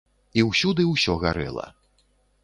[0.41, 1.67] І ўсюды ўсё гарэла.